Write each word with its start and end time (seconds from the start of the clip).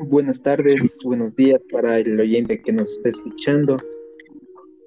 Buenas 0.00 0.42
tardes, 0.42 0.98
buenos 1.04 1.36
días 1.36 1.60
para 1.70 1.98
el 2.00 2.18
oyente 2.18 2.60
que 2.60 2.72
nos 2.72 2.90
está 2.90 3.10
escuchando. 3.10 3.76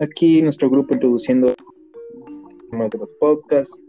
Aquí 0.02 0.41
nuestro 0.41 0.70
grupo 0.70 0.94
introduciendo 0.94 1.48
de 1.48 2.98
los 2.98 3.09
podcasts, 3.20 3.82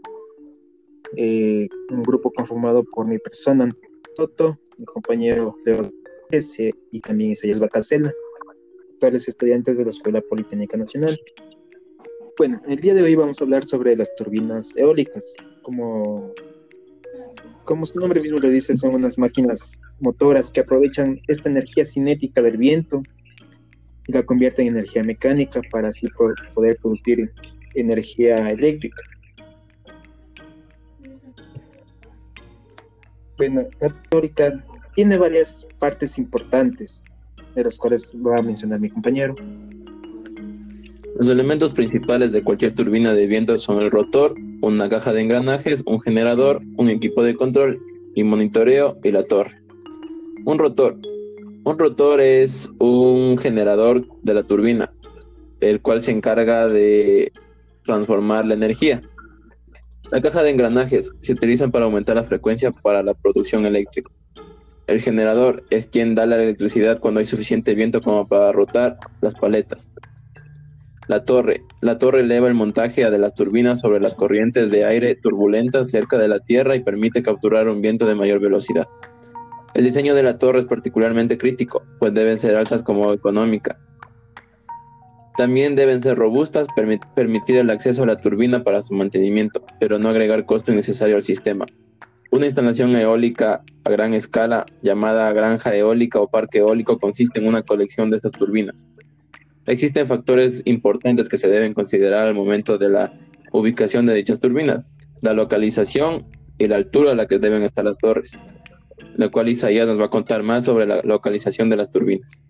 eh, 1.17 1.67
un 1.91 2.03
grupo 2.03 2.31
conformado 2.31 2.85
por 2.85 3.05
mi 3.05 3.19
persona, 3.19 3.75
Soto, 4.15 4.57
mi 4.77 4.85
compañero 4.85 5.51
Leo 5.65 5.91
y 6.91 6.99
también 7.01 7.31
Isaías 7.31 7.59
Bacasela, 7.59 8.13
actuales 8.93 9.27
estudiantes 9.27 9.77
de 9.77 9.83
la 9.83 9.89
Escuela 9.89 10.21
Politécnica 10.21 10.77
Nacional. 10.77 11.13
Bueno, 12.37 12.61
el 12.65 12.79
día 12.79 12.93
de 12.93 13.03
hoy 13.03 13.15
vamos 13.15 13.41
a 13.41 13.43
hablar 13.43 13.65
sobre 13.65 13.93
las 13.97 14.15
turbinas 14.15 14.73
eólicas, 14.77 15.25
como 15.63 16.33
como 17.69 17.85
su 17.85 17.99
nombre 17.99 18.19
mismo 18.19 18.39
lo 18.39 18.49
dice, 18.49 18.75
son 18.75 18.95
unas 18.95 19.19
máquinas 19.19 19.79
motoras 20.01 20.51
que 20.51 20.61
aprovechan 20.61 21.21
esta 21.27 21.49
energía 21.49 21.85
cinética 21.85 22.41
del 22.41 22.57
viento 22.57 23.03
y 24.07 24.11
la 24.11 24.23
convierten 24.23 24.65
en 24.65 24.73
energía 24.73 25.03
mecánica 25.03 25.61
para 25.69 25.89
así 25.89 26.07
poder 26.55 26.77
producir 26.81 27.31
energía 27.75 28.49
eléctrica. 28.49 28.99
Bueno, 33.37 33.67
la 33.79 33.95
teórica 34.09 34.63
tiene 34.95 35.19
varias 35.19 35.63
partes 35.79 36.17
importantes, 36.17 37.03
de 37.53 37.65
las 37.65 37.77
cuales 37.77 38.09
va 38.25 38.37
a 38.37 38.41
mencionar 38.41 38.79
mi 38.79 38.89
compañero. 38.89 39.35
Los 41.19 41.29
elementos 41.29 41.71
principales 41.71 42.31
de 42.31 42.43
cualquier 42.43 42.73
turbina 42.73 43.13
de 43.13 43.27
viento 43.27 43.59
son 43.59 43.79
el 43.79 43.91
rotor, 43.91 44.33
una 44.61 44.89
caja 44.89 45.13
de 45.13 45.21
engranajes, 45.21 45.83
un 45.85 46.01
generador, 46.01 46.59
un 46.77 46.89
equipo 46.89 47.23
de 47.23 47.35
control 47.35 47.79
y 48.15 48.23
monitoreo 48.23 48.97
y 49.03 49.11
la 49.11 49.23
torre. 49.23 49.61
Un 50.45 50.59
rotor. 50.59 50.97
Un 51.63 51.77
rotor 51.77 52.21
es 52.21 52.71
un 52.79 53.37
generador 53.37 54.05
de 54.23 54.33
la 54.33 54.43
turbina, 54.43 54.91
el 55.59 55.81
cual 55.81 56.01
se 56.01 56.11
encarga 56.11 56.67
de 56.67 57.31
transformar 57.85 58.45
la 58.45 58.53
energía. 58.53 59.01
La 60.11 60.21
caja 60.21 60.41
de 60.41 60.49
engranajes 60.49 61.11
se 61.19 61.33
utilizan 61.33 61.71
para 61.71 61.85
aumentar 61.85 62.15
la 62.15 62.23
frecuencia 62.23 62.71
para 62.71 63.03
la 63.03 63.13
producción 63.13 63.65
eléctrica. 63.65 64.11
El 64.87 65.01
generador 65.01 65.63
es 65.69 65.87
quien 65.87 66.15
da 66.15 66.25
la 66.25 66.41
electricidad 66.41 66.99
cuando 66.99 67.19
hay 67.19 67.25
suficiente 67.25 67.75
viento 67.75 68.01
como 68.01 68.27
para 68.27 68.51
rotar 68.51 68.97
las 69.21 69.35
paletas. 69.35 69.91
La 71.09 71.23
torre. 71.23 71.63
La 71.81 71.97
torre 71.97 72.19
eleva 72.19 72.47
el 72.47 72.53
montaje 72.53 73.09
de 73.09 73.17
las 73.17 73.33
turbinas 73.33 73.79
sobre 73.79 73.99
las 73.99 74.13
corrientes 74.13 74.69
de 74.69 74.85
aire 74.85 75.15
turbulentas 75.15 75.89
cerca 75.89 76.19
de 76.19 76.27
la 76.27 76.39
Tierra 76.39 76.75
y 76.75 76.83
permite 76.83 77.23
capturar 77.23 77.67
un 77.67 77.81
viento 77.81 78.05
de 78.05 78.13
mayor 78.13 78.39
velocidad. 78.39 78.85
El 79.73 79.85
diseño 79.85 80.13
de 80.13 80.21
la 80.21 80.37
torre 80.37 80.59
es 80.59 80.65
particularmente 80.65 81.39
crítico, 81.39 81.81
pues 81.97 82.13
deben 82.13 82.37
ser 82.37 82.55
altas 82.55 82.83
como 82.83 83.11
económica. 83.11 83.79
También 85.35 85.75
deben 85.75 85.99
ser 85.99 86.15
robustas, 86.15 86.67
permitir 87.15 87.57
el 87.57 87.71
acceso 87.71 88.03
a 88.03 88.05
la 88.05 88.21
turbina 88.21 88.63
para 88.63 88.83
su 88.83 88.93
mantenimiento, 88.93 89.65
pero 89.79 89.97
no 89.97 90.09
agregar 90.09 90.45
costo 90.45 90.71
innecesario 90.71 91.15
al 91.15 91.23
sistema. 91.23 91.65
Una 92.29 92.45
instalación 92.45 92.95
eólica 92.95 93.63
a 93.83 93.89
gran 93.89 94.13
escala, 94.13 94.67
llamada 94.83 95.33
granja 95.33 95.75
eólica 95.75 96.19
o 96.19 96.29
parque 96.29 96.59
eólico, 96.59 96.99
consiste 96.99 97.39
en 97.39 97.47
una 97.47 97.63
colección 97.63 98.11
de 98.11 98.17
estas 98.17 98.33
turbinas. 98.33 98.87
Existen 99.65 100.07
factores 100.07 100.63
importantes 100.65 101.29
que 101.29 101.37
se 101.37 101.47
deben 101.47 101.73
considerar 101.73 102.27
al 102.27 102.33
momento 102.33 102.77
de 102.77 102.89
la 102.89 103.13
ubicación 103.51 104.05
de 104.05 104.15
dichas 104.15 104.39
turbinas, 104.39 104.85
la 105.21 105.33
localización 105.33 106.25
y 106.57 106.67
la 106.67 106.75
altura 106.75 107.11
a 107.11 107.15
la 107.15 107.27
que 107.27 107.39
deben 107.39 107.63
estar 107.63 107.85
las 107.85 107.97
torres, 107.97 108.41
la 109.15 109.29
cual 109.29 109.49
Isaías 109.49 109.87
nos 109.87 109.99
va 109.99 110.05
a 110.05 110.09
contar 110.09 110.43
más 110.43 110.65
sobre 110.65 110.85
la 110.85 111.01
localización 111.01 111.69
de 111.69 111.77
las 111.77 111.91
turbinas. 111.91 112.43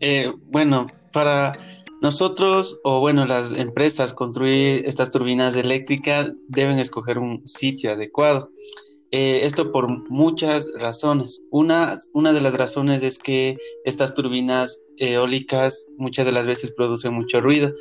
Eh, 0.00 0.32
bueno, 0.46 0.88
para 1.12 1.58
nosotros 2.02 2.80
o 2.82 2.98
bueno, 2.98 3.26
las 3.26 3.56
empresas 3.56 4.12
construir 4.12 4.82
estas 4.84 5.10
turbinas 5.12 5.56
eléctricas 5.56 6.32
deben 6.48 6.80
escoger 6.80 7.18
un 7.18 7.46
sitio 7.46 7.92
adecuado. 7.92 8.50
Eh, 9.14 9.40
esto 9.44 9.70
por 9.70 9.88
muchas 10.10 10.72
razones. 10.78 11.42
Una, 11.50 11.98
una 12.14 12.32
de 12.32 12.40
las 12.40 12.54
razones 12.54 13.02
es 13.02 13.18
que 13.18 13.58
estas 13.84 14.14
turbinas 14.14 14.86
eólicas 14.96 15.88
muchas 15.98 16.24
de 16.24 16.32
las 16.32 16.46
veces 16.46 16.70
producen 16.70 17.12
mucho 17.12 17.42
ruido 17.42 17.72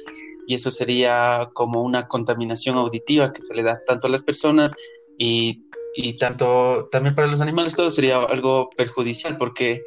y 0.46 0.56
eso 0.56 0.72
sería 0.72 1.50
como 1.54 1.84
una 1.84 2.10
contaminación 2.10 2.78
auditiva 2.78 3.32
que 3.32 3.42
se 3.42 3.54
le 3.54 3.64
da 3.64 3.82
tanto 3.88 4.08
a 4.08 4.10
las 4.10 4.24
personas 4.24 4.74
y, 5.18 5.64
y 5.96 6.18
tanto 6.18 6.90
también 6.92 7.16
para 7.16 7.28
los 7.28 7.40
animales. 7.40 7.76
Todo 7.76 7.92
sería 7.92 8.22
algo 8.24 8.70
perjudicial 8.76 9.38
porque 9.38 9.82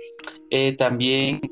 eh, 0.48 0.72
también, 0.72 1.42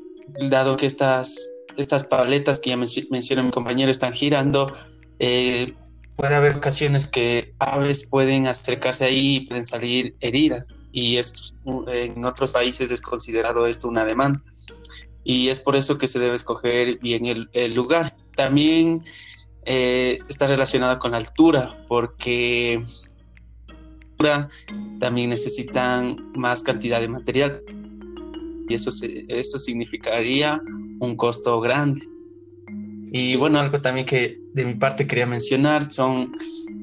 dado 0.49 0.75
que 0.75 0.87
estas, 0.87 1.51
estas 1.77 2.03
paletas 2.05 2.59
que 2.59 2.71
ya 2.71 2.77
mencionó 2.77 3.43
mi 3.43 3.51
compañero 3.51 3.91
están 3.91 4.13
girando, 4.13 4.73
eh, 5.19 5.71
puede 6.15 6.35
haber 6.35 6.55
ocasiones 6.55 7.07
que 7.07 7.51
aves 7.59 8.07
pueden 8.07 8.47
acercarse 8.47 9.05
ahí 9.05 9.35
y 9.35 9.39
pueden 9.47 9.65
salir 9.65 10.15
heridas 10.19 10.67
y 10.91 11.17
esto, 11.17 11.55
en 11.87 12.23
otros 12.23 12.51
países 12.51 12.91
es 12.91 13.01
considerado 13.01 13.65
esto 13.65 13.87
una 13.87 14.05
demanda 14.05 14.41
y 15.23 15.47
es 15.49 15.59
por 15.59 15.75
eso 15.75 15.97
que 15.97 16.07
se 16.07 16.19
debe 16.19 16.35
escoger 16.35 16.99
bien 16.99 17.47
el, 17.53 17.73
lugar. 17.73 18.11
También 18.35 19.01
eh, 19.65 20.19
está 20.29 20.47
relacionado 20.47 20.99
con 20.99 21.11
la 21.11 21.17
altura 21.17 21.83
porque 21.87 22.83
también 24.99 25.29
necesitan 25.29 26.31
más 26.33 26.63
cantidad 26.63 27.01
de 27.01 27.07
material 27.07 27.61
y 28.69 28.73
eso, 28.73 28.89
eso 29.27 29.59
significaría 29.59 30.61
un 30.99 31.15
costo 31.15 31.59
grande. 31.59 32.07
Y 33.11 33.35
bueno, 33.35 33.59
algo 33.59 33.81
también 33.81 34.05
que 34.05 34.42
de 34.53 34.65
mi 34.65 34.75
parte 34.75 35.07
quería 35.07 35.25
mencionar 35.25 35.91
son 35.91 36.33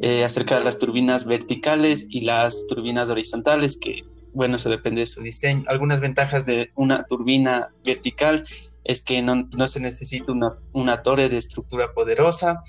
eh, 0.00 0.25
acerca 0.25 0.58
de 0.58 0.64
las 0.64 0.78
turbinas 0.78 1.25
verticales 1.25 2.06
y 2.10 2.22
las 2.22 2.66
turbinas 2.66 3.10
horizontales, 3.10 3.78
que 3.81 4.03
bueno, 4.32 4.56
eso 4.56 4.70
depende 4.70 5.00
de 5.00 5.06
su 5.06 5.22
diseño. 5.22 5.64
Algunas 5.66 6.00
ventajas 6.00 6.47
de 6.47 6.70
una 6.76 7.03
turbina 7.04 7.70
vertical 7.84 8.42
es 8.84 9.03
que 9.03 9.22
no, 9.22 9.48
no 9.50 9.66
se 9.66 9.80
necesita 9.80 10.32
una, 10.32 10.54
una, 10.72 11.03
torre 11.03 11.28
de 11.28 11.36
estructura 11.36 11.92
poderosa, 11.92 12.62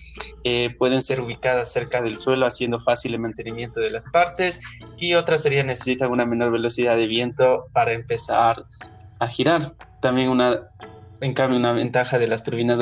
eh, 0.43 0.75
pueden 0.77 1.01
ser 1.01 1.21
ubicadas 1.21 1.71
cerca 1.71 2.01
del 2.01 2.15
suelo 2.15 2.45
haciendo 2.45 2.79
fácil 2.79 3.13
el 3.13 3.19
mantenimiento 3.19 3.79
de 3.79 3.91
las 3.91 4.09
partes 4.09 4.61
y 4.97 5.13
otras 5.13 5.43
serían 5.43 5.67
necesitan 5.67 6.11
una 6.11 6.25
menor 6.25 6.51
velocidad 6.51 6.97
de 6.97 7.07
viento 7.07 7.67
para 7.73 7.93
empezar 7.93 8.65
a 9.19 9.27
girar. 9.27 9.61
También 10.01 10.29
una 10.29 10.67
en 11.21 11.33
cambio, 11.33 11.59
una 11.59 11.71
ventaja 11.71 12.17
de 12.17 12.27
las 12.27 12.43
turbinas 12.43 12.79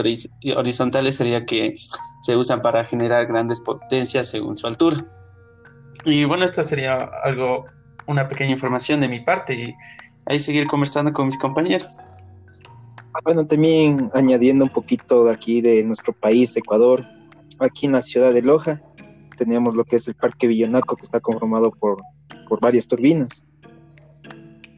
horizontales 0.55 1.15
sería 1.15 1.45
que 1.45 1.73
se 2.21 2.37
usan 2.37 2.61
para 2.61 2.85
generar 2.85 3.27
grandes 3.27 3.59
potencias 3.59 4.29
según 4.29 4.55
su 4.55 4.65
altura. 4.65 5.05
Y 6.05 6.23
bueno, 6.23 6.45
esto 6.45 6.63
sería 6.63 6.95
algo, 7.23 7.65
una 8.07 8.29
pequeña 8.29 8.51
información 8.51 9.01
de 9.01 9.09
mi 9.09 9.19
parte 9.19 9.53
y 9.53 9.75
ahí 10.25 10.39
seguir 10.39 10.67
conversando 10.67 11.11
con 11.11 11.25
mis 11.25 11.37
compañeros. 11.37 11.97
Bueno, 13.25 13.45
también 13.45 14.09
añadiendo 14.13 14.63
un 14.63 14.71
poquito 14.71 15.25
de 15.25 15.33
aquí 15.33 15.59
de 15.59 15.83
nuestro 15.83 16.13
país, 16.13 16.55
Ecuador, 16.55 17.05
aquí 17.59 17.87
en 17.87 17.91
la 17.91 18.01
ciudad 18.01 18.33
de 18.33 18.41
Loja, 18.41 18.81
tenemos 19.37 19.75
lo 19.75 19.83
que 19.83 19.97
es 19.97 20.07
el 20.07 20.15
Parque 20.15 20.47
Villonaco, 20.47 20.95
que 20.95 21.03
está 21.03 21.19
conformado 21.19 21.71
por, 21.71 22.01
por 22.47 22.61
varias 22.61 22.87
turbinas. 22.87 23.45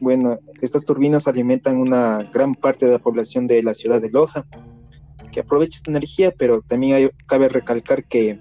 Bueno, 0.02 0.40
estas 0.60 0.84
turbinas 0.84 1.28
alimentan 1.28 1.76
una 1.76 2.28
gran 2.34 2.56
parte 2.56 2.86
de 2.86 2.90
la 2.90 2.98
población 2.98 3.46
de 3.46 3.62
la 3.62 3.72
ciudad 3.72 4.02
de 4.02 4.10
Loja, 4.10 4.44
que 5.30 5.38
aprovecha 5.38 5.76
esta 5.76 5.92
energía, 5.92 6.34
pero 6.36 6.60
también 6.60 7.12
cabe 7.28 7.48
recalcar 7.48 8.02
que 8.08 8.36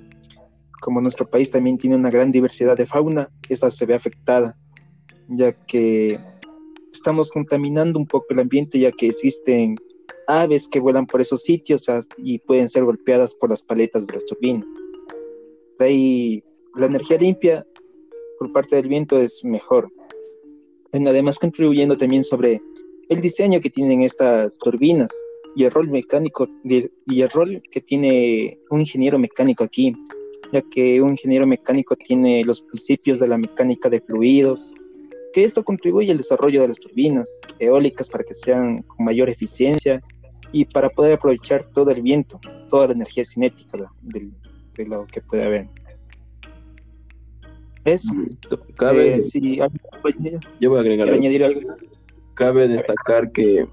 como 0.82 1.02
nuestro 1.02 1.30
país 1.30 1.52
también 1.52 1.78
tiene 1.78 1.96
una 1.96 2.10
gran 2.10 2.32
diversidad 2.32 2.76
de 2.76 2.88
fauna, 2.88 3.30
esta 3.48 3.70
se 3.70 3.86
ve 3.86 3.94
afectada, 3.94 4.58
ya 5.28 5.52
que 5.68 6.20
estamos 6.92 7.30
contaminando 7.30 8.00
un 8.00 8.08
poco 8.08 8.26
el 8.32 8.40
ambiente, 8.40 8.80
ya 8.80 8.92
que 8.92 9.10
existen 9.10 9.76
aves 10.26 10.68
que 10.68 10.80
vuelan 10.80 11.06
por 11.06 11.22
esos 11.22 11.44
sitios 11.44 11.86
y 12.18 12.40
pueden 12.40 12.70
ser 12.70 12.86
golpeadas 12.86 13.36
por 13.36 13.52
las 13.52 13.62
paletas 13.62 14.08
de 14.08 14.14
las 14.14 14.26
turbinas. 14.26 14.66
De 15.78 15.86
ahí, 15.86 16.44
la 16.74 16.88
energía 16.88 17.20
limpia 17.20 17.68
por 18.40 18.52
parte 18.52 18.78
del 18.78 18.88
viento 18.88 19.16
es 19.18 19.46
mejor, 19.46 19.92
además 20.94 21.40
contribuyendo 21.40 21.98
también 21.98 22.24
sobre 22.24 22.62
el 23.10 23.22
diseño 23.22 23.62
que 23.62 23.70
tienen 23.70 24.02
estas 24.02 24.58
turbinas 24.58 25.12
y 25.56 25.66
el 25.66 25.72
rol 25.72 25.90
mecánico 25.90 26.48
y 26.64 27.22
el 27.22 27.30
rol 27.30 27.58
que 27.72 27.82
tiene 27.82 28.60
un 28.70 28.82
ingeniero 28.82 29.20
mecánico 29.20 29.64
aquí, 29.64 29.94
ya 30.52 30.62
que 30.62 31.02
un 31.02 31.12
ingeniero 31.12 31.48
mecánico 31.48 31.96
tiene 31.96 32.44
los 32.44 32.62
principios 32.62 33.20
de 33.20 33.28
la 33.28 33.38
mecánica 33.38 33.90
de 33.90 34.00
fluidos, 34.02 34.74
que 35.34 35.44
esto 35.44 35.64
contribuye 35.64 36.12
al 36.12 36.18
desarrollo 36.18 36.62
de 36.62 36.70
las 36.70 36.80
turbinas 36.80 37.30
eólicas 37.60 38.10
para 38.10 38.24
que 38.24 38.34
sean 38.34 38.82
con 38.84 39.06
mayor 39.06 39.30
eficiencia 39.30 40.00
y 40.52 40.66
para 40.66 40.90
poder 40.90 41.14
aprovechar 41.14 41.66
todo 41.68 41.92
el 41.92 42.02
viento, 42.02 42.40
toda 42.70 42.88
la 42.88 42.94
energía 42.94 43.24
cinética 43.24 43.92
de, 44.02 44.30
de 44.76 44.86
lo 44.86 45.06
que 45.08 45.22
puede 45.22 45.44
haber. 45.44 45.68
Eso. 47.86 48.12
Cabe, 48.76 49.18
eh, 49.18 49.70
yo 50.60 50.70
voy 50.70 50.78
a 50.78 50.82
agregar 50.82 51.08
algo. 51.08 51.20
añadir 51.20 51.44
algo. 51.44 51.76
cabe 52.36 52.68
destacar 52.68 53.32
que, 53.32 53.68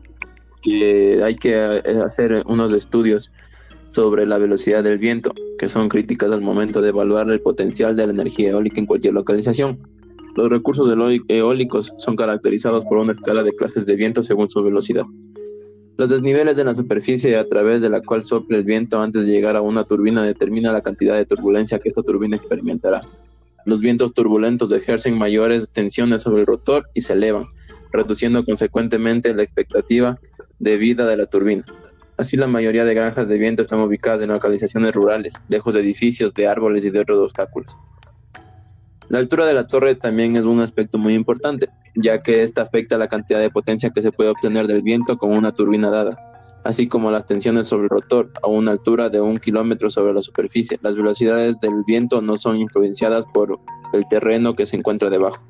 que 0.62 1.22
hay 1.22 1.36
que 1.36 1.52
eh, 1.52 1.82
hacer 2.02 2.42
unos 2.46 2.72
estudios 2.72 3.30
sobre 3.90 4.26
la 4.26 4.38
velocidad 4.38 4.82
del 4.82 4.98
viento, 4.98 5.34
que 5.58 5.68
son 5.68 5.88
críticas 5.88 6.30
al 6.30 6.40
momento 6.40 6.80
de 6.80 6.90
evaluar 6.90 7.30
el 7.30 7.40
potencial 7.40 7.96
de 7.96 8.06
la 8.06 8.12
energía 8.12 8.50
eólica 8.50 8.78
en 8.80 8.86
cualquier 8.86 9.14
localización. 9.14 9.78
Los 10.36 10.50
recursos 10.50 10.88
eólicos 11.28 11.92
son 11.96 12.16
caracterizados 12.16 12.84
por 12.84 12.98
una 12.98 13.12
escala 13.12 13.42
de 13.42 13.52
clases 13.52 13.86
de 13.86 13.96
viento 13.96 14.22
según 14.22 14.48
su 14.48 14.62
velocidad. 14.62 15.04
Los 15.96 16.10
desniveles 16.10 16.56
de 16.56 16.62
la 16.62 16.76
superficie 16.76 17.36
a 17.36 17.48
través 17.48 17.80
de 17.80 17.90
la 17.90 18.02
cual 18.02 18.22
sopla 18.22 18.56
el 18.56 18.64
viento 18.64 19.00
antes 19.00 19.26
de 19.26 19.32
llegar 19.32 19.56
a 19.56 19.62
una 19.62 19.82
turbina 19.82 20.22
determina 20.22 20.70
la 20.70 20.80
cantidad 20.80 21.16
de 21.16 21.26
turbulencia 21.26 21.80
que 21.80 21.88
esta 21.88 22.02
turbina 22.02 22.36
experimentará. 22.36 23.00
Los 23.68 23.80
vientos 23.80 24.14
turbulentos 24.14 24.72
ejercen 24.72 25.18
mayores 25.18 25.68
tensiones 25.68 26.22
sobre 26.22 26.40
el 26.40 26.46
rotor 26.46 26.88
y 26.94 27.02
se 27.02 27.12
elevan, 27.12 27.48
reduciendo 27.92 28.42
consecuentemente 28.42 29.34
la 29.34 29.42
expectativa 29.42 30.18
de 30.58 30.78
vida 30.78 31.06
de 31.06 31.18
la 31.18 31.26
turbina. 31.26 31.66
Así 32.16 32.38
la 32.38 32.46
mayoría 32.46 32.86
de 32.86 32.94
granjas 32.94 33.28
de 33.28 33.36
viento 33.36 33.60
están 33.60 33.80
ubicadas 33.80 34.22
en 34.22 34.30
localizaciones 34.30 34.94
rurales, 34.94 35.34
lejos 35.50 35.74
de 35.74 35.80
edificios, 35.80 36.32
de 36.32 36.48
árboles 36.48 36.86
y 36.86 36.90
de 36.90 37.00
otros 37.00 37.18
obstáculos. 37.18 37.78
La 39.10 39.18
altura 39.18 39.44
de 39.44 39.52
la 39.52 39.66
torre 39.66 39.96
también 39.96 40.36
es 40.36 40.44
un 40.44 40.60
aspecto 40.60 40.96
muy 40.96 41.12
importante, 41.12 41.68
ya 41.94 42.22
que 42.22 42.42
esta 42.42 42.62
afecta 42.62 42.96
la 42.96 43.08
cantidad 43.08 43.38
de 43.38 43.50
potencia 43.50 43.90
que 43.90 44.00
se 44.00 44.12
puede 44.12 44.30
obtener 44.30 44.66
del 44.66 44.80
viento 44.80 45.18
con 45.18 45.36
una 45.36 45.52
turbina 45.52 45.90
dada, 45.90 46.27
así 46.64 46.88
como 46.88 47.10
las 47.10 47.26
tensiones 47.26 47.66
sobre 47.66 47.84
el 47.84 47.90
rotor 47.90 48.30
a 48.42 48.48
una 48.48 48.72
altura 48.72 49.08
de 49.08 49.20
un 49.20 49.38
kilómetro 49.38 49.90
sobre 49.90 50.12
la 50.12 50.22
superficie. 50.22 50.78
Las 50.82 50.96
velocidades 50.96 51.56
del 51.60 51.84
viento 51.86 52.20
no 52.20 52.38
son 52.38 52.56
influenciadas 52.56 53.26
por 53.32 53.58
el 53.92 54.06
terreno 54.08 54.54
que 54.54 54.66
se 54.66 54.76
encuentra 54.76 55.10
debajo. 55.10 55.46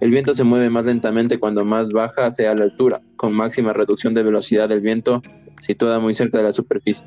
El 0.00 0.10
viento 0.10 0.32
se 0.34 0.44
mueve 0.44 0.70
más 0.70 0.86
lentamente 0.86 1.38
cuando 1.38 1.64
más 1.64 1.90
baja 1.90 2.30
sea 2.30 2.54
la 2.54 2.64
altura, 2.64 2.98
con 3.16 3.34
máxima 3.34 3.72
reducción 3.72 4.14
de 4.14 4.22
velocidad 4.22 4.68
del 4.68 4.80
viento 4.80 5.22
situada 5.60 5.98
muy 5.98 6.14
cerca 6.14 6.38
de 6.38 6.44
la 6.44 6.52
superficie. 6.52 7.06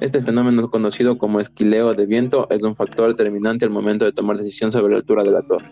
Este 0.00 0.20
fenómeno 0.20 0.68
conocido 0.70 1.18
como 1.18 1.38
esquileo 1.38 1.94
de 1.94 2.06
viento 2.06 2.48
es 2.50 2.62
un 2.62 2.74
factor 2.74 3.14
determinante 3.14 3.64
al 3.64 3.70
momento 3.70 4.04
de 4.04 4.12
tomar 4.12 4.36
decisión 4.36 4.72
sobre 4.72 4.92
la 4.92 4.98
altura 4.98 5.22
de 5.22 5.30
la 5.30 5.42
torre. 5.42 5.70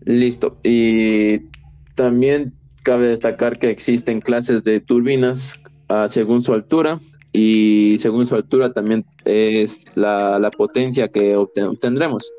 Listo. 0.00 0.58
Y 0.62 1.50
también 1.94 2.54
cabe 2.84 3.08
destacar 3.08 3.58
que 3.58 3.70
existen 3.70 4.20
clases 4.20 4.62
de 4.62 4.80
turbinas 4.80 5.58
ah, 5.88 6.06
según 6.08 6.42
su 6.42 6.52
altura 6.52 7.00
y 7.32 7.96
según 7.98 8.26
su 8.26 8.36
altura 8.36 8.72
también 8.72 9.04
es 9.24 9.86
la, 9.96 10.50
potencia 10.56 11.08
que 11.08 11.34
obtendremos. 11.34 12.32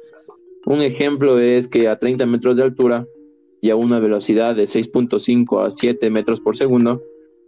Un 0.65 0.81
ejemplo 0.81 1.37
es 1.39 1.67
que 1.67 1.89
a 1.89 1.97
30 1.97 2.25
metros 2.25 2.55
de 2.55 2.63
altura 2.63 3.05
y 3.61 3.71
a 3.71 3.75
una 3.75 3.99
velocidad 3.99 4.55
de 4.55 4.63
6.5 4.63 5.65
a 5.65 5.71
7 5.71 6.09
metros 6.09 6.39
por 6.39 6.55
segundo, 6.55 7.01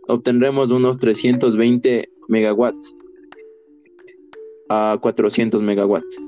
obtendremos 0.08 0.72
unos 0.72 0.98
320 1.00 2.10
megawatts 2.28 2.96
a 4.70 4.98
400 5.00 5.62
megawatts. 5.62 6.20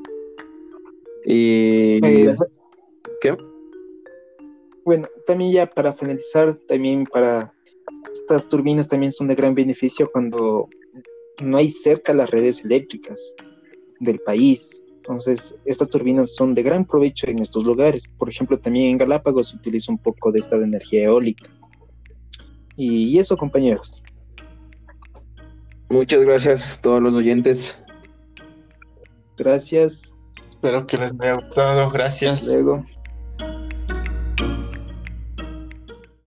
Bueno, 4.89 5.07
también 5.27 5.51
ya 5.51 5.69
para 5.69 5.93
finalizar, 5.93 6.57
también 6.67 7.03
para 7.03 7.53
estas 8.11 8.49
turbinas 8.49 8.87
también 8.87 9.11
son 9.11 9.27
de 9.27 9.35
gran 9.35 9.53
beneficio 9.53 10.09
cuando 10.11 10.67
no 11.43 11.57
hay 11.57 11.69
cerca 11.69 12.11
las 12.11 12.31
redes 12.31 12.65
eléctricas 12.65 13.35
del 13.99 14.17
país. 14.17 14.83
Entonces, 14.95 15.55
estas 15.65 15.89
turbinas 15.89 16.33
son 16.33 16.55
de 16.55 16.63
gran 16.63 16.85
provecho 16.85 17.27
en 17.27 17.37
estos 17.37 17.65
lugares. 17.65 18.07
Por 18.17 18.31
ejemplo, 18.31 18.57
también 18.57 18.87
en 18.87 18.97
Galápagos 18.97 19.49
se 19.49 19.57
utiliza 19.57 19.91
un 19.91 19.99
poco 19.99 20.31
de 20.31 20.39
esta 20.39 20.57
de 20.57 20.63
energía 20.63 21.03
eólica. 21.03 21.51
Y 22.75 23.19
eso, 23.19 23.37
compañeros. 23.37 24.01
Muchas 25.87 26.21
gracias 26.21 26.79
a 26.79 26.81
todos 26.81 26.99
los 26.99 27.13
oyentes. 27.13 27.77
Gracias. 29.37 30.17
Espero 30.49 30.87
que 30.87 30.97
les 30.97 31.13
haya 31.19 31.35
gustado. 31.35 31.91
Gracias. 31.91 32.57
Luego. 32.57 32.83